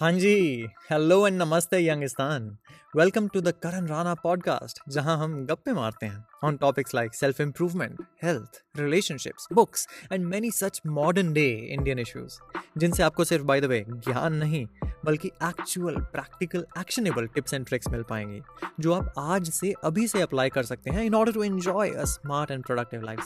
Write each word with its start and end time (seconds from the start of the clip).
हाँ 0.00 0.12
जी 0.12 0.66
hello 0.90 1.26
and 1.26 1.42
नमस्ते 1.42 1.78
Youngistan 1.78 2.58
welcome 2.96 3.28
to 3.28 3.40
the 3.40 3.48
Karan 3.48 3.86
Rana 3.86 4.14
podcast 4.14 4.78
जहाँ 4.88 5.18
हम 5.18 5.46
गप्पे 5.46 5.72
मारते 5.72 6.06
हैं 6.06 6.24
on 6.44 6.56
topics 6.56 6.94
like 6.94 7.14
self 7.14 7.40
improvement 7.40 8.02
health 8.22 8.62
relationships 8.80 9.48
books 9.52 9.88
and 10.12 10.26
many 10.26 10.50
such 10.50 10.80
modern 10.86 11.32
day 11.32 11.66
Indian 11.70 11.98
issues 11.98 12.38
जिनसे 12.78 13.02
आपको 13.02 13.24
सिर्फ़ 13.24 13.44
बाय 13.44 13.60
द 13.60 13.64
वे 13.64 13.84
ज्ञान 13.88 14.32
नहीं, 14.32 14.66
बल्कि 15.04 15.28
actual 15.28 15.96
practical 15.96 16.66
actionable 16.78 17.26
tips 17.26 17.54
and 17.54 17.66
tricks 17.66 17.88
मिल 17.88 18.02
पाएँगी, 18.02 18.42
जो 18.80 18.92
आप 18.92 19.14
आज 19.18 19.50
से 19.50 19.74
अभी 19.84 20.08
से 20.08 20.22
अप्लाई 20.22 20.48
कर 20.48 20.62
सकते 20.62 20.90
हैं 20.90 21.04
in 21.04 21.14
order 21.14 21.32
to 21.32 21.42
enjoy 21.42 21.90
a 21.90 22.04
smart 22.04 22.50
and 22.50 22.64
productive 22.64 23.02
life 23.02 23.20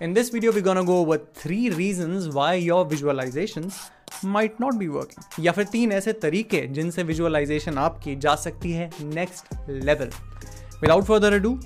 In 0.00 0.14
this 0.14 0.30
video, 0.30 0.50
we're 0.50 0.62
gonna 0.62 0.82
go 0.82 0.96
over 0.96 1.18
three 1.18 1.68
reasons 1.68 2.28
why 2.34 2.54
your 2.54 2.86
visualizations 2.86 3.74
might 4.24 4.58
not 4.60 4.78
be 4.78 4.88
working. 4.88 5.24
या 5.40 5.52
फिर 5.52 5.64
तीन 5.64 5.92
ऐसे 5.92 6.12
तरीके 6.12 6.60
जिनसे 6.66 7.02
विजुअलाइजेशन 7.02 7.78
आपकी 7.78 8.14
जा 8.16 8.34
सकती 8.34 8.72
है 8.72 8.90
next 9.02 9.68
level 9.68 10.10
without 10.82 11.04
further 11.04 11.32
ado 11.32 11.58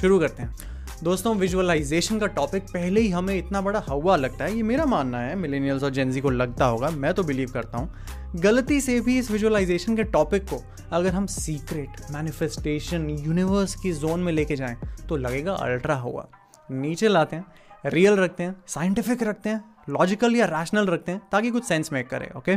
शुरू 0.00 0.18
करते 0.18 0.42
हैं। 0.42 0.54
दोस्तों 1.02 1.34
विजुअलाइजेशन 1.36 2.18
का 2.18 2.26
टॉपिक 2.26 2.62
पहले 2.62 3.00
ही 3.00 3.10
हमें 3.10 3.34
इतना 3.38 3.60
बड़ा 3.60 3.84
हवा 3.88 4.16
लगता 4.16 4.44
है 4.44 4.56
ये 4.56 4.62
मेरा 4.62 4.86
मानना 4.86 5.18
है 5.18 5.34
मिलेनियल्स 5.34 5.82
और 5.82 5.90
जेंजी 5.90 6.20
को 6.20 6.30
लगता 6.30 6.64
होगा 6.64 6.90
मैं 6.90 7.14
तो 7.14 7.22
बिलीव 7.22 7.50
करता 7.50 7.78
हूँ। 7.78 8.40
गलती 8.40 8.80
से 8.80 9.00
भी 9.00 9.18
इस 9.18 9.30
विजुअलाइजेशन 9.30 9.96
के 9.96 10.04
टॉपिक 10.04 10.44
को 10.44 10.62
अगर 10.92 11.10
हम 11.10 11.26
सीक्रेट 11.26 12.10
मैनिफेस्टेशन 12.10 13.10
यूनिवर्स 13.10 13.74
की 13.74 13.92
जोन 13.92 14.20
में 14.20 14.32
लेके 14.32 14.56
जाएँ 14.56 14.76
तो 15.08 15.16
लगेगा 15.16 15.52
अल्ट्रा 15.52 15.94
हुआ 15.94 16.28
नीचे 16.70 17.08
लाते 17.08 17.36
हैं 17.36 17.44
रियल 17.86 18.14
रखते 18.14 18.42
हैं 18.42 18.54
साइंटिफिक 18.68 19.22
रखते 19.22 19.50
हैं 19.50 19.64
लॉजिकल 19.90 20.36
या 20.36 20.46
रैशनल 20.46 20.86
रखते 20.86 21.12
हैं, 21.12 21.20
ताकि 21.32 21.50
कुछ 21.50 21.64
सेंस 21.64 21.92
मेक 21.92 22.08
करे 22.08 22.30
okay 22.36 22.56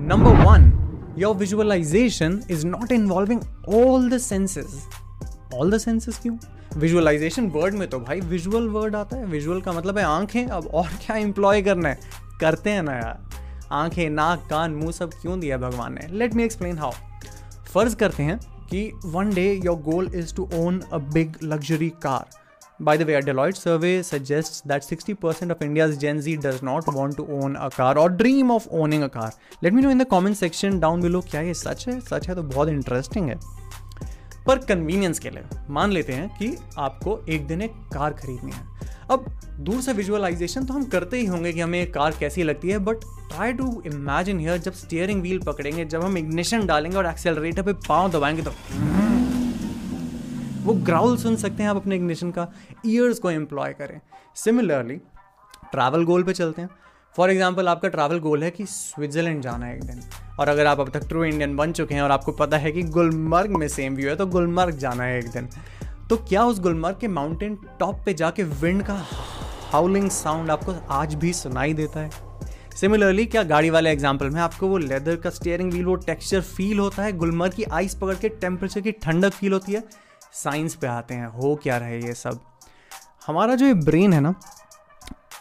number 0.00 0.44
one 0.44 1.14
your 1.18 1.36
visualisation 1.36 2.40
is 2.50 2.66
not 2.66 2.92
involving 2.92 3.40
all 3.68 4.08
the 4.10 4.18
senses 4.18 4.88
all 5.54 5.70
the 5.70 5.78
senses 5.78 6.18
क्यों? 6.18 6.36
विजुअलाइजेशन 6.76 7.48
वर्ड 7.48 7.74
में 7.74 7.88
तो 7.88 7.98
भाई 8.00 8.20
विजुअल 8.20 8.68
वर्ड 8.68 8.96
आता 8.96 9.16
है 9.16 9.26
विजुअल 9.26 9.60
का 9.60 9.72
मतलब 9.72 9.98
है 9.98 10.04
आँखें, 10.04 10.46
अब 10.46 10.66
और 10.66 10.88
क्या 11.04 11.16
इंप्लॉय 11.16 11.62
करना 11.62 11.88
है? 11.88 11.98
करते 12.40 12.70
हैं 12.70 12.82
ना 12.82 12.92
यार। 12.92 13.68
आँखें, 13.72 14.08
नाक, 14.10 14.46
कान, 14.50 14.74
मुँह 14.74 14.92
सब 14.92 15.10
क्यों 15.12 15.38
दिया 15.40 15.58
भगवान 15.58 15.94
ने? 15.94 16.06
लेट 16.08 16.34
मी 16.34 16.44
एक्सप्लेन 16.44 16.78
हाउ 16.78 16.92
फ़र्ज़ 17.72 17.96
करते 17.96 18.22
हैं 18.22 18.38
कि 18.66 18.90
one 19.04 19.34
day 19.34 19.60
your 19.64 19.76
goal 19.80 20.10
is 20.14 20.34
to 20.34 20.48
own 20.54 20.80
a 20.92 20.98
big 20.98 21.36
luxury 21.42 21.88
car 22.02 22.41
By 22.86 22.96
the 22.96 23.06
way, 23.06 23.14
a 23.14 23.22
Deloitte 23.22 23.56
survey 23.56 24.02
suggests 24.02 24.60
that 24.62 24.82
60% 24.82 25.52
of 25.52 25.60
India's 25.62 25.96
Gen 25.96 26.20
Z 26.20 26.36
does 26.38 26.62
not 26.62 26.88
want 26.94 27.16
to 27.16 27.26
own 27.30 27.54
a 27.54 27.70
car 27.70 27.96
or 27.96 28.08
dream 28.08 28.50
of 28.50 28.66
owning 28.72 29.04
a 29.04 29.08
car. 29.08 29.30
Let 29.62 29.72
me 29.72 29.82
know 29.82 29.90
in 29.90 30.00
the 30.02 30.06
comment 30.14 30.36
section 30.40 30.80
down 30.80 31.04
below 31.04 31.30
क्या 31.30 31.40
ये 31.40 31.54
सच 31.54 31.88
है? 31.88 32.00
सच 32.00 32.28
है 32.28 32.34
तो 32.34 32.42
बहुत 32.42 32.68
interesting 32.68 33.28
है। 33.28 33.38
पर 34.46 34.58
convenience 34.58 35.18
के 35.18 35.30
लिए 35.30 35.42
मान 35.70 35.92
लेते 35.92 36.12
हैं 36.12 36.28
कि 36.38 36.56
आपको 36.78 37.24
एक 37.28 37.46
दिन 37.46 37.62
एक 37.62 37.70
कार 37.70 38.12
खरीदनी 38.12 38.52
है। 38.52 38.64
अब 39.10 39.40
दूर 39.60 39.80
से 39.80 39.92
विजुअलाइजेशन 39.92 40.64
तो 40.64 40.74
हम 40.74 40.84
करते 40.84 41.16
ही 41.16 41.26
होंगे 41.26 41.52
कि 41.52 41.60
हमें 41.60 41.92
कार 41.92 42.16
कैसी 42.20 42.42
लगती 42.42 42.68
है 42.68 42.78
but 42.78 42.96
try 43.00 43.52
to 43.52 43.82
imagine 43.86 44.40
here 44.40 44.58
जब 44.58 44.72
स्टीयरिंग 44.72 45.22
व्हील 45.22 45.38
पकड़ेंगे 45.38 45.84
जब 45.84 46.04
हम 46.04 46.18
इग्निशन 46.18 46.66
डालेंगे 46.66 46.98
और 46.98 47.06
एक्सेलरेटर 47.06 47.62
पे 47.62 47.72
पाँव 47.72 48.10
दबाएँगे 48.10 48.42
तो 48.42 48.50
वो 50.62 50.72
ग्राउल 50.84 51.16
सुन 51.16 51.36
सकते 51.36 51.62
हैं 51.62 51.70
आप 51.70 51.76
अपने 51.76 51.96
इग्निशन 51.96 52.30
का 52.30 52.46
ईयर्स 52.86 53.18
को 53.18 53.30
एम्प्लॉय 53.30 53.72
करें। 53.72 54.00
सिमिलरली 54.36 54.96
ट्रैवल 55.72 56.04
गोल 56.04 56.22
पे 56.22 56.32
चलते 56.32 56.62
हैं। 56.62 56.68
फॉर 57.14 57.30
एग्ज़ाम्पल 57.30 57.68
आपका 57.68 57.88
ट्रैवल 57.88 58.18
गोल 58.20 58.42
है 58.44 58.50
कि 58.50 58.66
स्विट्जरलैंड 58.66 59.42
जाना 59.42 59.66
है 59.66 59.76
एक 59.76 59.82
दिन। 59.84 60.02
और 60.40 60.48
अगर 60.48 60.66
आप 60.66 60.80
अब 60.80 60.90
तक 60.90 61.08
ट्रू 61.08 61.24
इंडियन 61.24 61.56
बन 61.56 61.72
चुके 61.72 61.94
हैं 61.94 62.02
और 62.02 62.10
आपको 62.10 62.32
पता 62.32 62.56
है 62.56 62.72
कि 62.72 62.82
गुलमर्ग 62.82 63.56
में 63.56 63.66
सेम 63.68 63.96
व्यू 63.96 64.08
है 64.08 64.16
तो 64.16 64.26
गुलमर्ग 64.26 64.76
जाना 64.78 65.04
है 65.04 65.18
एक 65.18 65.30
दिन। 65.30 65.48
तो 66.10 66.16
क्या 66.18 66.44
उस 66.44 66.60
गुलमर्ग 66.60 66.98
के 67.00 67.08
माउंटेन 67.08 67.58
टॉप 67.80 68.02
पे 68.06 68.14
जाके 68.14 68.42
विंड 68.42 68.82
का 68.82 68.94
हाउलिंग 69.72 70.08
साउंड 70.10 70.50
आपको 70.50 70.74
आज 70.90 71.14
भी 71.14 71.32
सुनाई 71.32 71.74
देता 71.74 72.00
है? 72.00 72.10
सिमिलरली 72.76 73.26
क्या 73.26 73.42
गाड़ी 73.44 73.70
वाले 73.70 73.90
एग्ज़ाम्पल 73.90 74.30
में 74.30 74.40
आपको 74.40 74.68
वो 74.68 74.78
लेदर 74.78 75.16
का 75.16 75.30
स्टेयरिंग 75.30 75.70
व्हील 75.72 75.84
वो 75.84 75.94
टेक्सचर 75.96 76.40
फील 76.40 76.78
होता 76.78 77.02
है? 77.02 77.12
गुलमर्ग 77.12 77.52
की 77.52 77.64
आइस 77.64 77.94
पकड़ 77.94 78.14
के 78.16 78.28
टेम्परेचर 78.40 78.80
की 78.80 78.92
ठंडक 79.02 79.32
फील 79.32 79.52
होती 79.52 79.72
है? 79.72 79.84
साइंस 80.34 80.74
पे 80.74 80.86
आते 80.86 81.14
हैं, 81.14 81.26
हो 81.26 81.54
क्या 81.62 81.76
रहे 81.76 82.00
ये 82.00 82.12
सब। 82.14 82.40
हमारा 83.26 83.54
जो 83.54 83.66
ये 83.66 83.74
ब्रेन 83.74 84.12
है 84.12 84.20
ना, 84.20 84.34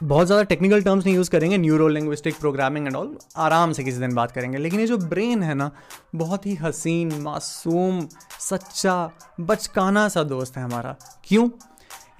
बहुत 0.03 0.25
ज़्यादा 0.27 0.43
टेक्निकल 0.43 0.81
टर्म्स 0.81 1.05
नहीं 1.05 1.15
यूज़ 1.15 1.29
करेंगे 1.29 1.57
neuro 1.57 1.87
linguistic 1.87 2.39
programming 2.39 2.87
and 2.87 2.95
all 2.95 3.17
आराम 3.37 3.71
से 3.71 3.83
किसी 3.83 3.99
दिन 3.99 4.15
बात 4.15 4.31
करेंगे। 4.31 4.57
लेकिन 4.57 4.79
ये 4.79 4.87
जो 4.87 4.97
ब्रेन 4.97 5.43
है 5.43 5.53
ना, 5.53 5.69
बहुत 6.15 6.45
ही 6.45 6.55
हसीन, 6.55 7.13
मासूम, 7.21 8.01
सच्चा, 8.39 9.11
बचकाना 9.41 10.07
सा 10.09 10.23
दोस्त 10.23 10.57
है 10.57 10.63
हमारा। 10.63 10.95
क्यों? 11.23 11.49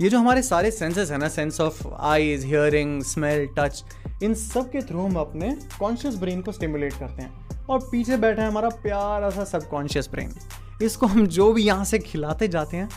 ये 0.01 0.09
जो 0.09 0.19
हमारे 0.19 0.41
सारे 0.41 0.71
सेंसेस 0.71 1.11
हैं 1.11 1.17
ना 1.17 1.27
sense 1.27 1.59
of 1.61 1.87
eyes 1.89 2.45
hearing 2.45 3.01
smell 3.03 3.47
touch 3.57 3.83
इन 4.23 4.33
सब 4.33 4.69
के 4.71 4.81
थ्रू 4.81 5.05
हम 5.05 5.15
अपने 5.15 5.51
कॉन्शियस 5.79 6.15
ब्रेन 6.15 6.41
को 6.41 6.51
स्टिमुलेट 6.51 6.93
करते 6.93 7.21
हैं। 7.21 7.65
और 7.69 7.79
पीछे 7.81 8.17
बैठा 8.17 8.41
है 8.41 8.47
हमारा 8.47 8.69
प्यारा 8.83 9.29
सा 9.29 9.43
सबकॉन्शियस 9.43 10.09
ब्रेन 10.11 10.33
इसको 10.83 11.07
हम 11.07 11.25
जो 11.27 11.51
भी 11.53 11.63
यहाँ 11.63 11.85
से 11.85 11.99
खिलाते 11.99 12.47
जाते 12.47 12.77
हैं, 12.77 12.89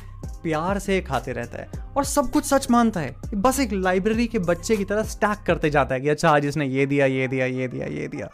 प्यार 0.43 0.79
से 0.79 1.01
खाते 1.01 1.33
रहता 1.33 1.59
है 1.59 1.85
और 1.97 2.05
सब 2.05 2.31
कुछ 2.31 2.45
सच 2.45 2.71
मानता 2.71 3.01
है। 3.01 3.15
बस 3.35 3.61
एक 3.61 3.73
लाइब्रेरी 3.73 4.27
के 4.27 4.39
बच्चे 4.39 4.77
की 4.77 4.85
तरह 4.85 5.03
स्टैक 5.03 5.45
करते 5.47 5.71
जाता 5.71 5.95
है 5.95 6.01
कि 6.01 6.09
अच्छा 6.09 6.31
आज 6.31 6.47
इसने 6.47 6.67
ये 6.67 6.87
दिया 6.87 7.07
ये 7.07 7.29
दिया 7.29 7.47
ये 7.47 7.69
दिया 7.69 7.87
ये 7.87 8.09
दिया। 8.09 8.29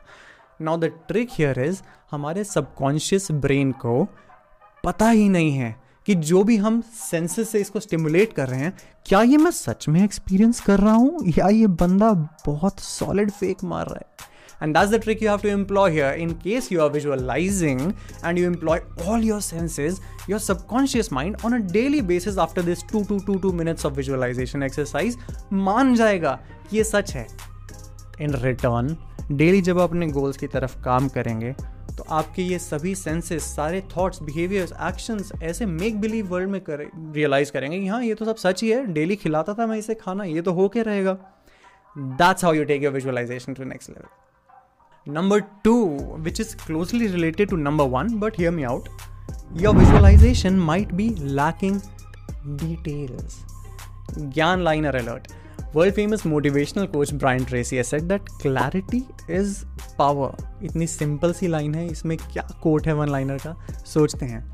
Now 0.60 0.76
the 0.76 0.84
trick 1.08 1.28
here 1.32 1.60
is 1.60 1.80
हमारे 2.10 2.44
सबकॉन्शियस 2.44 3.30
ब्रेन 3.32 3.72
को 3.72 4.06
पता 4.84 5.10
ही 5.10 5.28
नहीं 5.28 5.52
है 5.52 5.74
कि 6.06 6.14
जो 6.14 6.42
भी 6.44 6.56
हम 6.56 6.80
सेंसेस 7.10 7.48
से 7.48 7.60
इसको 7.60 7.80
स्टिमुलेट 7.80 8.32
कर 8.32 8.48
रहे 8.48 8.60
हैं, 8.60 8.72
क्या 9.06 9.22
ये 9.22 9.36
मैं 9.36 9.50
सच 9.50 9.88
में 9.88 10.02
एक्सपीरियंस 10.04 10.60
कर 10.60 10.80
रहा 10.80 10.94
हूँ? 10.94 11.18
या 11.28 11.48
ये 11.48 11.66
बंदा 11.66 12.12
बहुत 12.46 12.80
सॉलिड 12.80 13.30
फेक 13.30 13.64
मार 13.64 13.86
रहा 13.86 13.98
है? 13.98 14.29
And 14.60 14.76
that's 14.76 14.90
the 14.90 14.98
trick 14.98 15.20
you 15.20 15.28
have 15.28 15.42
to 15.42 15.48
employ 15.48 15.90
here. 15.90 16.10
In 16.12 16.34
case 16.36 16.70
you 16.70 16.82
are 16.82 16.90
visualizing 16.90 17.94
and 18.22 18.38
you 18.38 18.46
employ 18.46 18.80
all 19.04 19.18
your 19.18 19.40
senses, 19.40 20.00
your 20.28 20.38
subconscious 20.38 21.10
mind 21.10 21.36
on 21.44 21.54
a 21.54 21.60
daily 21.60 22.02
basis 22.02 22.36
after 22.36 22.62
this 22.62 22.82
2 22.84 23.04
to 23.04 23.20
2 23.20 23.38
2 23.40 23.52
minutes 23.52 23.84
of 23.84 23.94
visualization 23.94 24.62
exercise 24.62 25.16
मान 25.68 25.94
जाएगा 25.94 26.38
कि 26.70 26.76
ये 26.76 26.84
सच 26.84 27.14
है 27.14 27.26
in 28.20 28.34
return 28.42 28.96
daily 29.32 29.60
जब 29.62 29.78
अपने 29.80 30.06
goals 30.12 30.36
की 30.36 30.46
तरफ़ 30.46 30.76
काम 30.84 31.08
करेंगे 31.08 31.54
तो 31.96 32.04
आपके 32.14 32.42
ये 32.42 32.58
सभी 32.58 32.94
सेंसेस 32.94 33.44
सारे 33.56 33.82
थॉट्स 33.96 34.22
बिहेवियर्स 34.22 34.72
एक्शंस 34.88 35.32
ऐसे 35.42 35.66
मेक 35.66 36.00
बिलीव 36.00 36.28
वर्ल्ड 36.28 36.50
में 36.50 36.60
कर 36.60 36.86
रियलाइज़ 37.14 37.52
करेंगे 37.52 37.78
कि 37.78 37.86
हाँ 37.86 38.02
ये 38.04 38.14
तो 38.14 38.24
सब 38.24 38.36
सच 38.46 38.62
ही 38.62 38.70
है 38.70 38.86
डेली 38.92 39.16
खिलाता 39.16 39.54
था 39.54 39.66
मैं 39.66 39.76
इसे 39.78 39.94
खाना 39.94 40.24
ये 40.24 40.42
तो 40.42 40.52
हो 40.52 40.68
के 40.68 40.82
रहेगा 40.82 41.18
that's 41.96 42.44
how 42.44 42.54
you 42.54 42.64
take 42.64 42.82
your 42.82 42.92
visualisation 42.92 43.54
to 43.54 43.64
next 43.64 43.90
level 43.90 44.29
number 45.06 45.40
two 45.64 45.74
which 46.18 46.40
is 46.40 46.54
closely 46.56 47.06
related 47.06 47.48
to 47.50 47.56
number 47.56 47.84
one 47.88 48.08
but 48.18 48.38
hear 48.38 48.50
me 48.50 48.62
out 48.62 48.88
your 49.56 49.76
visualisation 49.76 50.58
might 50.60 50.92
be 50.92 51.08
lacking 51.18 51.80
details 52.58 53.38
ज्ञान 54.18 54.62
liner 54.62 54.96
alert 54.96 55.28
world 55.74 55.94
famous 55.94 56.26
motivational 56.26 56.86
coach 56.86 57.12
Brian 57.14 57.44
Tracy 57.44 57.82
said 57.82 58.02
that 58.02 58.28
clarity 58.42 59.02
is 59.30 59.56
power 59.98 60.64
इतनी 60.64 60.86
simple 60.86 61.32
सी 61.32 61.48
line 61.48 61.74
है 61.74 61.86
इसमें 61.86 62.16
क्या 62.18 62.48
coat 62.62 62.86
है 62.86 62.94
one 62.94 63.08
liner 63.08 63.38
का 63.38 63.56
सोचते 63.86 64.26
हैं 64.26 64.44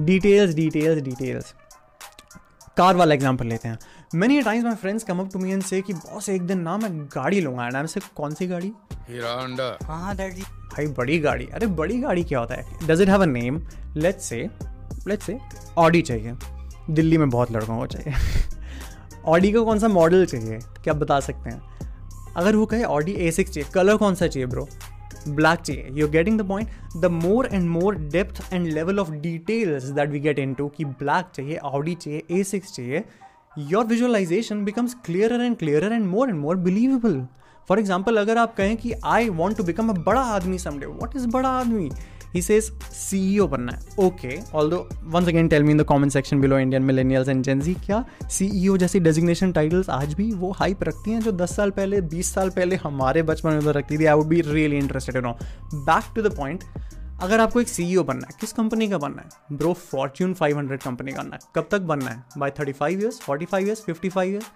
डिटेल्स 0.00 0.54
डिटेल्स 0.54 1.02
डिटेल्स 1.02 1.54
कार 2.76 2.96
वाला 2.96 3.14
एग्ज़ाम्पल 3.14 3.46
लेते 3.46 3.68
हैं 3.68 3.78
many 4.14 4.40
times 4.42 4.64
my 4.64 4.74
friends 4.74 5.04
come 5.04 5.20
up 5.20 5.28
to 5.32 5.38
me 5.38 5.52
and 5.52 5.62
say 5.62 5.80
कि 5.82 5.92
बॉस 5.92 6.28
एक 6.28 6.42
दिन 6.46 6.58
ना 6.60 6.76
मैं 6.76 6.90
गाड़ी 7.14 7.40
लूँगा. 7.40 7.66
एंड 7.66 7.86
से 7.86 8.00
कौन 8.16 8.34
सी 8.34 8.46
गाड़ी? 8.46 8.72
हीरा 9.08 9.30
होंडा। 9.32 9.76
हाँ 9.82 10.16
दैट 10.16 10.34
जी 10.34 10.42
भाई 10.42 10.86
बड़ी 10.98 11.18
गाड़ी। 11.18 11.46
अरे 11.46 11.66
बड़ी 11.66 11.98
गाड़ी 12.00 12.24
क्या 12.24 12.38
होता 12.38 12.54
है? 12.54 12.86
Does 12.86 13.00
it 13.00 13.08
have 13.08 13.22
a 13.22 13.26
name 13.26 13.62
let's 13.96 14.24
say 14.24 14.48
let's 15.08 15.26
say 15.26 15.38
Audi 15.78 16.02
चाहिए। 16.02 16.34
दिल्ली 16.90 17.18
में 17.18 17.28
बहुत 17.30 17.52
लड़कों 17.52 17.78
को 17.78 17.86
चाहिए। 17.86 18.14
ऑडी 19.24 19.52
का 19.52 19.60
कौन 19.60 19.78
सा 19.78 19.88
मॉडल 19.88 20.26
चाहिए? 20.26 20.58
क्या 20.84 20.94
बता 20.94 21.20
सकते 21.20 21.50
हैं? 21.50 21.62
अगर 22.36 22.56
वो 22.56 22.66
कहे 22.66 22.84
ऑडी 22.84 23.12
ए 23.12 23.30
सिक्स 23.30 23.50
चाहिए 23.50 23.70
कलर 23.74 23.96
कौन 23.96 24.14
सा 24.14 24.26
चाहिए 24.26 24.46
ब्रो 24.46 24.68
ब्लैक 25.28 25.58
चाहिए। 25.58 25.88
You 25.92 26.08
getting 26.08 26.40
the 26.40 26.48
point 26.48 26.68
the 26.96 27.10
more 27.14 27.48
and 27.52 27.68
more 27.70 27.94
depth 27.94 28.42
and 28.52 28.66
level 28.66 28.98
of 28.98 29.10
details 29.10 29.84
that 29.84 30.10
we 30.10 30.20
get 30.20 30.38
into 30.54 30.68
कि 30.68 30.84
ब्लैक 30.84 31.32
चाहिए 31.34 31.56
ऑडी 31.56 31.94
चाहिए 31.94 32.22
ए 32.30 32.42
सिक्स 32.44 32.72
चाहिए 32.74 33.04
your 33.58 33.84
visualisation 33.84 34.64
becomes 34.64 34.94
clear 35.06 35.32
and 35.32 35.56
clear 35.56 35.84
and 35.84 36.06
more 36.06 36.28
and 36.28 36.38
more 36.38 36.56
believable 36.56 37.20
for 37.68 37.78
example 37.78 38.16
अगर 38.16 38.38
आप 38.38 38.54
कहें 38.56 38.76
कि 38.76 38.92
I 39.04 39.28
want 39.28 39.56
to 39.56 39.64
become 39.64 39.88
a 39.88 39.92
बड़ा 39.92 40.20
आदमी 40.20 40.58
समडे 40.58 40.86
वॉट 40.86 41.16
इज़ 41.16 41.26
बड़ा 41.28 41.48
आदमी? 41.48 41.90
ही 42.34 42.42
सेज 42.42 42.64
सीईओ 42.92 43.46
बनना 43.46 43.72
है। 43.72 44.06
Okay 44.06 44.38
although 44.70 44.76
once 45.04 45.28
again 45.28 45.48
tell 45.48 45.62
me 45.62 45.70
in 45.70 45.78
the 45.78 45.84
comment 45.88 46.12
section 46.12 46.40
below 46.40 46.58
Indian 46.58 46.82
millennials 46.82 47.28
and 47.28 47.42
Gen Z 47.44 47.74
क्या 47.86 48.04
सी 48.30 48.50
ई 48.54 48.68
ओ 48.68 48.76
जैसी 48.76 49.00
डेजिग्नेशन 49.00 49.52
टाइटल्स 49.52 49.90
आज 49.90 50.14
भी 50.14 50.30
वो 50.32 50.50
हाइप 50.50 50.84
रखती 50.84 51.10
हैं 51.10 51.20
जो 51.20 51.32
10 51.32 51.54
साल 51.56 51.70
पहले 51.70 52.00
20 52.10 52.32
साल 52.34 52.50
पहले 52.50 52.76
हमारे 52.76 53.22
बचपन 53.22 53.52
में 53.52 53.62
तो 53.62 53.70
रखती 53.70 53.98
थी? 53.98 54.04
I 54.04 54.14
would 54.14 54.26
be 54.26 54.40
really 54.40 54.78
interested 54.78 55.16
no 55.16 55.36
back 55.74 56.12
to 56.16 56.22
the 56.22 56.36
point 56.36 56.64
अगर 57.22 57.40
आपको 57.40 57.60
एक 57.60 57.68
सीईओ 57.68 58.02
बनना 58.02 58.26
है, 58.26 58.34
किस 58.40 58.52
कंपनी 58.52 58.88
का 58.88 58.98
बनना 58.98 59.22
है? 59.22 59.56
ब्रो 59.56 59.72
फॉर्च्यून 59.72 60.34
500 60.34 60.84
कंपनी 60.84 61.12
का 61.12 61.22
बनना 61.22 61.34
है। 61.34 61.40
कब 61.54 61.68
तक 61.70 61.80
बनना 61.80 62.10
है? 62.10 62.24
By 62.38 62.50
35 62.50 63.02
years 63.02 63.20
45 63.20 63.58
years 63.58 63.84
55 63.84 64.22
years 64.22 64.46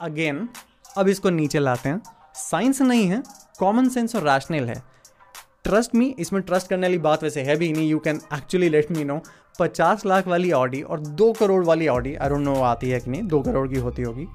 again 0.00 0.48
अब 0.96 1.08
इसको 1.08 1.30
नीचे 1.30 1.58
लाते 1.58 1.88
हैं। 1.88 2.02
साइंस 2.34 2.82
नहीं 2.82 3.06
है 3.06 3.22
कॉमन 3.58 3.88
सेंस 3.88 4.16
और 4.16 4.22
रैशनल 4.22 4.64
है। 4.64 4.82
ट्रस्ट 5.64 5.94
मी 5.94 6.16
इसमें 6.18 6.42
ट्रस्ट 6.42 6.68
करने 6.68 6.86
वाली 6.86 6.98
बात 6.98 7.22
वैसे 7.22 7.42
है 7.42 7.56
भी 7.56 7.72
नहीं। 7.72 7.90
You 7.90 7.98
can 7.98 8.20
actually 8.34 8.68
let 8.68 8.90
me 8.90 9.04
know 9.04 9.20
पचास 9.58 10.06
लाख 10.06 10.26
वाली 10.26 10.52
ऑडी 10.52 10.82
और 10.82 11.00
दो 11.00 11.32
करोड़ 11.32 11.64
वाली 11.64 11.88
ऑडी 11.88 12.16
डोंट 12.16 12.40
नो 12.40 12.54
आती 12.54 12.90
है 12.90 13.00
कि 13.00 13.10
नहीं। 13.10 13.22
दो 13.22 13.42
करोड़ 13.42 13.68
की 13.68 13.76
होती 13.76 14.02
होगी। 14.02 14.26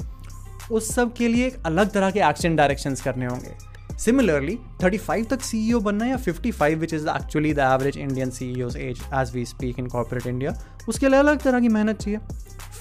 उस 0.72 0.95
सब 0.95 1.13
के 1.13 1.27
लिए 1.27 1.48
एक 1.48 1.66
अलग 1.66 1.92
तरह 1.92 2.12
के 2.12 2.19
एक्शन 2.19 2.56
डायरेक्शंस 2.56 3.01
करने 3.01 3.25
होंगे। 3.25 3.70
सिमिलरली 4.01 4.57
35 4.81 5.25
तक 5.30 5.39
e 5.48 5.81
बनना 5.83 6.06
या 6.06 6.18
55 6.18 6.75
which 6.75 6.94
is 6.94 7.07
actually 7.09 7.53
the 7.53 7.59
average 7.59 7.98
Indian 7.98 8.30
CEOs 8.31 8.77
age 8.77 9.01
as 9.13 9.33
we 9.33 9.45
speak 9.45 9.80
in 9.80 9.88
corporate 9.88 10.27
India 10.27 10.53
उसके 10.89 11.09
लिए 11.09 11.19
अलग 11.19 11.42
तरह 11.42 11.59
की 11.59 11.69
मेहनत 11.69 11.98
चाहिए। 11.98 12.19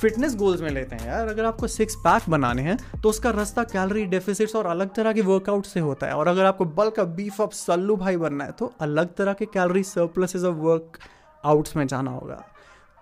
फिटनेस 0.00 0.36
गोल्स 0.36 0.60
में 0.60 0.70
लेते 0.70 0.96
हैं 0.96 1.06
यार, 1.06 1.28
अगर 1.28 1.44
आपको 1.44 1.66
सिक्स 1.66 1.94
पैक 2.04 2.30
बनाने 2.30 2.62
हैं 2.62 2.76
तो 3.02 3.08
उसका 3.08 3.30
रास्ता 3.30 3.64
कैलोरी 3.66 4.04
डेफिसिट्स 4.06 4.56
और 4.56 4.66
अलग 4.66 4.94
तरह 4.94 5.12
के 5.12 5.20
वर्कआउट 5.22 5.66
से 5.66 5.80
होता 5.80 6.06
है। 6.06 6.14
और 6.14 6.28
अगर 6.28 6.44
आपको 6.44 6.64
बल्क 6.64 7.00
बीफ 7.16 7.40
अप 7.40 7.52
सल्लू 7.52 7.96
भाई 7.96 8.16
बनना 8.16 8.44
है 8.44 8.52
तो 8.58 8.72
अलग 8.80 9.14
तरह 9.16 9.32
के 9.32 9.46
calorie 9.46 9.82
surpluses 9.84 10.44
of 10.44 10.56
work 10.58 10.98
outs 11.44 11.76
में 11.76 11.86
जाना 11.86 12.10
होगा। 12.10 12.44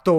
तो 0.07 0.17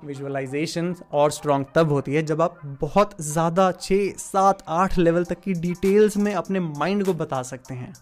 विजुअलाइजेशन 0.00 0.94
और 1.12 1.30
स्ट्रॉन्ग 1.30 1.66
तब 1.74 1.92
होती 1.92 2.14
है 2.14 2.22
जब 2.22 2.42
आप 2.42 2.60
बहुत 2.80 3.14
ज़्यादा 3.20 3.70
छः, 3.72 4.12
सात, 4.18 4.62
आठ 4.68 4.98
लेवल 4.98 5.24
तक 5.24 5.40
की 5.40 5.52
डिटेल्स 5.52 6.16
में 6.16 6.32
अपने 6.34 6.60
माइंड 6.60 7.04
को 7.04 7.14
बता 7.14 7.42
सकते 7.42 7.74
हैं। 7.74 7.92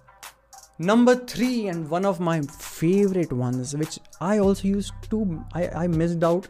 Number 0.81 1.15
three 1.29 1.49
and 1.61 1.87
one 1.89 2.07
of 2.07 2.23
my 2.23 2.41
favourite 2.41 3.33
one 3.33 3.63
which 3.77 4.01
I 4.23 4.39
also 4.39 4.69
use 4.69 4.91
to 5.11 5.25
I 5.57 5.67
I 5.67 5.89
miss 5.89 6.23
out 6.25 6.47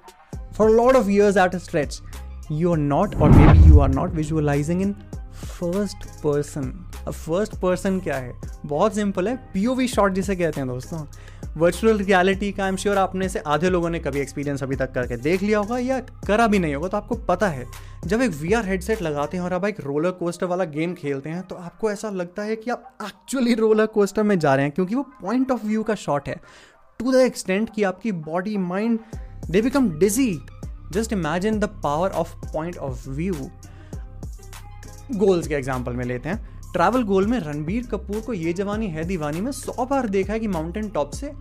for 0.55 0.71
lord 0.71 0.97
of 0.97 1.11
years 1.11 1.37
at 1.37 1.55
a 1.55 1.59
stretch 1.59 2.01
you 2.53 2.71
are 2.71 2.79
not 2.79 3.15
और 3.15 3.31
maybe 3.53 3.69
you 3.69 3.79
are 3.81 3.89
not 3.89 4.11
visualising 4.11 4.83
in 4.83 4.95
first 5.37 6.07
person 6.23 6.73
अब 7.07 7.13
first 7.13 7.55
person 7.61 7.99
क्या 8.01 8.17
है? 8.17 8.33
बहुत 8.67 8.95
simple 8.95 9.29
है. 9.29 9.37
POV 9.55 9.89
shot 9.89 10.13
जिसे 10.13 10.37
कहते 10.37 10.61
हैं 10.61 10.69
दोस्तों. 10.69 11.05
वर्चुअल 11.57 11.99
रियलिटी 11.99 12.51
का 12.53 12.63
आई 12.63 12.69
एम 12.69 12.77
श्योर 12.77 12.99
आपने 12.99 13.29
से 13.29 13.39
आधे 13.39 13.71
लोगों 13.71 13.91
ने 13.91 13.99
कभी 13.99 14.21
एक्सपीरियंस 14.21 14.63
अभी 14.63 14.77
तक 14.77 14.93
करके 14.93 15.17
देख 15.17 15.43
लिया 15.43 15.59
होगा 15.59 15.79
या 15.79 16.01
करा 16.27 16.47
भी 16.47 16.59
नहीं 16.59 16.75
होगा 16.75 16.89
तो 16.89 16.97
आपको 16.97 17.15
पता 17.25 17.49
है. 17.49 17.67
जब 18.07 18.23
एक 18.23 18.31
वीआर 18.33 18.67
हेडसेट 18.67 19.03
लगाते 19.03 19.37
हैं 19.37 19.45
और 19.45 19.53
आप 19.53 19.65
एक 19.65 19.81
रोलर 19.81 20.11
कोस्टर 20.11 20.47
वाला 20.47 20.65
गेम 20.67 20.95
खेलते 20.95 21.31
हैं 21.31 21.43
तो 21.43 21.55
आपको 21.55 21.91
ऐसा 21.91 22.11
लगता 22.11 22.43
है 22.43 22.57
कि 22.57 22.71
आप 22.71 22.97
एक्चुअली 23.05 23.55
रोलर 23.55 23.87
कोस्टर 23.87 24.23
में 24.23 24.39
जा 24.39 24.55
रहे 24.55 24.65
हैं, 24.65 24.75
क्योंकि 24.75 24.95
वो 24.95 25.03
पॉइंट 25.23 25.51
ऑफ़ 25.51 25.67
व्यू 25.67 25.83
का 25.83 25.95
शॉट 25.95 26.29
है. 26.29 26.41
टू 27.01 27.13
द 27.13 27.15
एक्सटेंट 27.17 27.71
कि 27.75 27.83
आपकी 27.83 28.13
body 28.13 28.57
mind 28.59 28.99
they 29.51 29.63
become 29.63 29.91
dizzy 29.99 30.33
just 30.93 31.13
imagine 31.13 31.59
the 31.61 31.65
power 31.83 32.11
of 32.11 32.35
point 32.47 32.77
of 32.79 33.09
view 33.09 33.35
goals 35.13 35.49
के 35.49 35.55
एग्ज़ाम्पल 35.55 35.93
में 35.93 36.05
लेते 36.05 36.29
हैं। 36.29 36.73
ट्रैवल 36.73 37.03
गोल 37.03 37.27
में 37.27 37.39
रणबीर 37.41 37.87
कपूर 37.87 38.21
को 38.21 38.33
ये 38.33 38.53
जवानी 38.53 38.89
है 38.89 39.05
दीवानी 39.05 39.41
में 39.41 39.51
सौ 39.53 39.85
बार 39.87 40.09
देखा 40.09 40.33
है 40.33 40.41
कि 40.41 40.49
माउंटेन 40.49 40.89
टॉप 40.89 41.11
से 41.11 41.33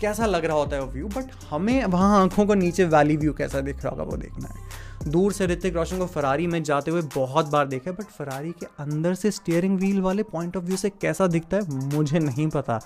कैसा 0.00 0.26
लग 0.26 0.44
रहा 0.44 0.56
होता 0.56 0.76
है 0.76 0.82
वो 0.82 0.90
व्यू 0.92 1.08
बट 1.08 1.30
हमें 1.50 1.84
वहाँ 1.84 2.20
आँखों 2.22 2.46
को 2.46 2.54
नीचे 2.54 2.84
वैली 2.84 3.16
व्यू 3.16 3.32
कैसा 3.32 3.60
दिख 3.60 3.84
रहा 3.84 3.90
होगा 3.90 4.04
वो 4.04 4.16
देखना 4.16 4.48
है। 4.48 5.10
दूर 5.10 5.32
से 5.32 5.46
ऋतिक 5.46 5.74
रोशन 5.74 5.98
को 5.98 6.06
फरारी 6.06 6.46
में 6.46 6.62
जाते 6.62 6.90
हुए 6.90 7.02
बहुत 7.14 7.48
बार 7.48 7.66
देखा 7.66 7.90
है 7.90 7.96
बट 7.96 8.10
फरारी 8.14 8.50
के 8.50 8.66
अंदर 8.80 9.14
से 9.14 9.30
स्टीयरिंग 9.30 9.78
व्हील 9.78 10.00
वाले 10.00 10.22
पॉइंट 10.22 10.56
ऑफ़ 10.56 10.64
व्यू 10.64 10.76
से 10.76 10.90
कैसा 10.90 11.26
दिखता 11.26 11.56
है, 11.56 11.62
मुझे 11.88 12.18
नहीं 12.18 12.48
पता। 12.48 12.80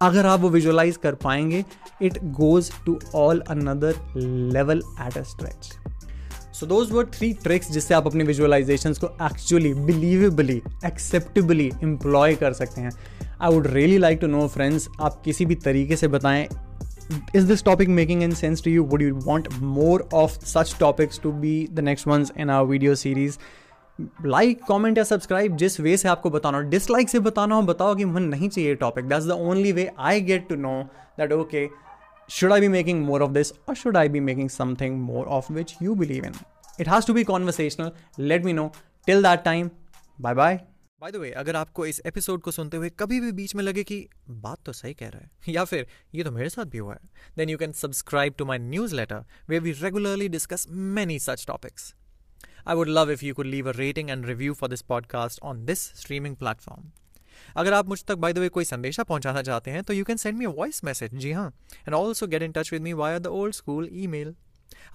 अगर 0.00 0.26
आप 0.26 0.40
वो 0.40 0.48
विजुअलाइज 0.48 0.96
कर 0.96 1.14
पाएँगे 1.14 1.64
it 2.02 2.18
goes 2.34 2.70
to 2.86 2.98
all 3.14 3.40
another 3.40 3.96
level 4.16 4.82
at 5.00 5.18
a 5.18 5.22
stretch 5.22 5.72
so 6.54 6.66
those 6.66 6.90
were 6.92 7.06
three 7.14 7.32
tricks 7.42 7.70
जिससे 7.72 7.94
आप 7.94 8.06
अपनी 8.06 8.24
विजुअलाइजेशन 8.24 8.92
को 8.94 9.06
एक्चुअली 9.26 9.72
बिलीवेबली 9.74 10.60
एक्सेप्टेबली 10.86 11.70
एम्प्लॉय 11.82 12.34
कर 12.34 12.52
सकते 12.52 12.80
हैं। 12.80 12.90
I 13.40 13.54
would 13.54 13.66
really 13.66 13.98
like 13.98 14.18
to 14.20 14.26
know 14.26 14.46
friends 14.48 14.88
आप 15.00 15.20
किसी 15.24 15.46
भी 15.46 15.54
तरीके 15.64 15.96
से 15.96 16.08
बताएँ। 16.08 16.46
Is 17.36 17.46
this 17.48 17.62
topic 17.64 17.90
making 17.94 18.22
any 18.24 18.36
sense 18.36 18.62
to 18.66 18.70
you? 18.74 18.82
Would 18.92 19.02
you 19.04 19.16
want 19.24 19.48
more 19.72 19.98
of 20.20 20.36
such 20.50 20.70
topics 20.78 21.18
to 21.24 21.32
be 21.40 21.50
the 21.78 21.82
next 21.88 22.06
ones 22.10 22.30
in 22.44 22.52
our 22.52 22.68
video 22.70 22.94
series? 23.00 23.38
Like 24.26 24.60
comment 24.68 24.98
या 24.98 25.04
subscribe 25.04 25.56
जिस 25.56 25.78
way 25.80 25.96
से 25.96 26.08
आपको 26.08 26.30
बताना 26.30 26.58
हो। 26.58 26.64
डिसलाइक 26.70 27.08
से 27.08 27.18
बताना 27.20 27.54
हो, 27.54 27.62
बताओ 27.62 27.94
कि 27.94 28.04
मन 28.04 28.22
नहीं 28.22 28.48
चाहिए 28.48 28.74
topic 28.74 29.04
that's 29.08 29.26
the 29.26 29.30
only 29.30 29.72
way 29.72 29.88
I 29.98 30.20
get 30.20 30.48
to 30.48 30.56
know 30.56 30.72
that 31.18 31.32
okay 31.32 31.66
should 32.29 32.51
I 32.51 32.59
be 32.59 32.69
making 32.69 33.01
more 33.01 33.21
of 33.21 33.33
this 33.33 33.51
or 33.67 33.75
should 33.75 33.95
I 33.95 34.07
be 34.07 34.19
making 34.21 34.49
something 34.49 34.99
more 35.01 35.27
of 35.27 35.49
which 35.49 35.75
you 35.79 35.95
believe 35.95 36.23
in? 36.23 36.33
It 36.79 36.87
has 36.87 37.05
to 37.05 37.13
be 37.13 37.25
conversational. 37.25 37.93
Let 38.17 38.43
me 38.43 38.53
know. 38.53 38.71
Till 39.07 39.21
that 39.23 39.45
time, 39.45 39.71
bye 40.19 40.35
bye. 40.41 40.57
By 41.01 41.11
the 41.11 41.15
way 41.15 41.29
अगर 41.41 41.55
आपको 41.55 41.85
इस 41.85 42.01
episode 42.05 42.41
को 42.41 42.51
सुनते 42.51 42.77
हुए 42.77 42.89
कभी 42.99 43.19
भी 43.21 43.31
बीच 43.31 43.53
में 43.55 43.63
लगे 43.63 43.83
कि 43.83 43.97
बात 44.45 44.57
तो 44.65 44.73
सही 44.73 44.93
कह 44.93 45.09
रहा 45.09 45.21
है 45.21 45.53
या 45.53 45.63
फिर 45.65 45.85
ये 46.15 46.23
तो 46.23 46.31
मेरे 46.31 46.49
साथ 46.49 46.65
भी 46.73 46.77
हुआ 46.77 46.93
है 46.93 46.99
then 47.37 47.49
you 47.49 47.57
can 47.57 47.71
subscribe 47.81 48.33
to 48.37 48.45
my 48.45 48.57
newsletter 48.93 49.23
where 49.49 49.59
we 49.59 49.71
regularly 49.81 50.27
discuss 50.29 50.67
many 50.97 51.19
such 51.19 51.45
topics 51.47 51.93
I 52.65 52.73
would 52.75 52.89
love 52.89 53.09
if 53.09 53.21
you 53.23 53.33
could 53.33 53.47
leave 53.47 53.67
a 53.67 53.73
rating 53.73 54.11
and 54.11 54.27
review 54.27 54.53
for 54.53 54.67
this 54.67 54.83
podcast 54.83 55.39
on 55.41 55.65
this 55.65 55.83
streaming 55.95 56.35
platform. 56.35 56.91
अगर 57.56 57.72
आप 57.72 57.88
मुझ 57.88 58.04
तक 58.04 58.14
bye 58.14 58.32
the 58.32 58.38
वे 58.38 58.48
कोई 58.48 58.64
संदेशा 58.64 59.02
पहुंचाना 59.02 59.42
चाहते 59.42 59.70
हैं 59.70 59.82
तो 59.82 59.92
you 59.92 60.04
can 60.04 60.16
send 60.16 60.38
me 60.38 60.46
voice 60.46 60.84
message 60.84 61.14
जी 61.14 61.32
हाँ. 61.32 61.52
And 61.76 61.94
also 61.94 62.26
get 62.26 62.42
in 62.42 62.52
touch 62.52 62.72
with 62.72 62.82
me 62.82 62.92
via 62.92 63.18
the 63.18 63.26
old 63.26 63.54
school 63.54 63.88
email 64.06 64.34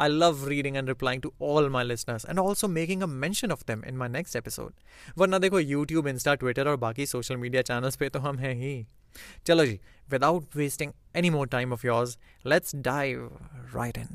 I 0.03 0.05
love 0.07 0.39
reading 0.49 0.77
and 0.79 0.89
replying 0.91 1.21
to 1.23 1.29
all 1.47 1.67
my 1.69 1.81
listeners 1.83 2.25
and 2.25 2.41
also 2.43 2.67
making 2.67 3.01
a 3.03 3.07
mention 3.23 3.53
of 3.55 3.63
them 3.65 3.81
in 3.91 3.97
my 4.01 4.07
next 4.15 4.37
episode. 4.39 4.71
वरना 5.17 5.39
देखो 5.39 5.61
YouTube, 5.61 6.07
Insta, 6.07 6.35
Twitter 6.43 6.67
और 6.67 6.75
बाकी 6.75 7.05
social 7.05 7.37
media 7.37 7.61
channels 7.61 7.95
पे 7.95 8.09
तो 8.09 8.19
हम 8.19 8.39
हैं 8.39 8.53
ही. 8.53 8.87
चलो 9.45 9.65
जी 9.65 9.79
without 10.11 10.55
wasting 10.55 10.91
any 11.15 11.29
more 11.29 11.47
time 11.47 11.73
of 11.73 11.85
yours 11.87 12.17
let's 12.45 12.75
dive 12.75 13.29
right 13.75 13.97
in 13.97 14.07